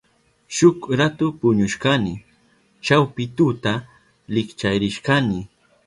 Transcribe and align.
Shuk 0.55 0.79
ratu 0.99 1.25
puñushkani. 1.39 2.13
Chawpi 2.85 3.23
tuta 3.37 3.73
likcharishkani. 4.33 5.39